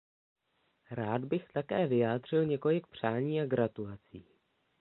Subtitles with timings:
[0.91, 4.25] Rád bych také vyjádřil několik přání a gratulací.